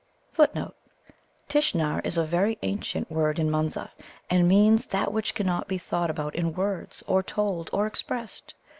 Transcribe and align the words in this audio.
Tishnar 1.47 1.99
is 2.03 2.17
a 2.17 2.23
very 2.25 2.57
ancient 2.63 3.11
word 3.11 3.37
in 3.37 3.51
Munza, 3.51 3.91
and 4.31 4.47
means 4.47 4.87
that 4.87 5.13
which 5.13 5.35
cannot 5.35 5.67
be 5.67 5.77
thought 5.77 6.09
about 6.09 6.33
in 6.33 6.55
words, 6.55 7.03
or 7.05 7.21
told, 7.21 7.69
or 7.71 7.85
expressed. 7.85 8.55